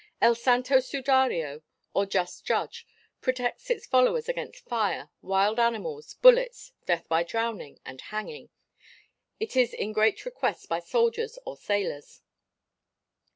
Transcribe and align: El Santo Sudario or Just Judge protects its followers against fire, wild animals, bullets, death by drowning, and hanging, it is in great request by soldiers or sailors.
El 0.19 0.33
Santo 0.33 0.77
Sudario 0.77 1.61
or 1.93 2.07
Just 2.07 2.43
Judge 2.43 2.87
protects 3.21 3.69
its 3.69 3.85
followers 3.85 4.27
against 4.27 4.65
fire, 4.67 5.11
wild 5.21 5.59
animals, 5.59 6.15
bullets, 6.23 6.73
death 6.87 7.07
by 7.07 7.21
drowning, 7.23 7.79
and 7.85 8.01
hanging, 8.01 8.49
it 9.39 9.55
is 9.55 9.75
in 9.75 9.93
great 9.93 10.25
request 10.25 10.67
by 10.67 10.79
soldiers 10.79 11.37
or 11.45 11.55
sailors. 11.55 12.21